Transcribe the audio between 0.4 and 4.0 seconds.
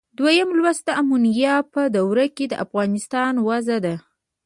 لوست د امویانو په دوره کې د افغانستان وضع ده.